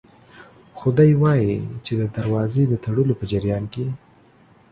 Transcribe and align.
خو 0.77 0.87
دی 0.97 1.11
وايي 1.21 1.53
چې 1.85 1.93
د 2.01 2.03
دروازې 2.17 2.63
د 2.67 2.73
تړلو 2.85 3.13
په 3.19 3.25
جریان 3.31 3.63
کې 3.73 3.85